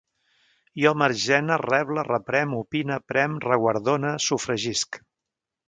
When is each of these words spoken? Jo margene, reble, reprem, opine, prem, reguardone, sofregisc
Jo 0.83 0.93
margene, 1.01 1.57
reble, 1.63 2.05
reprem, 2.09 2.57
opine, 2.61 2.99
prem, 3.13 3.37
reguardone, 3.47 4.17
sofregisc 4.31 5.03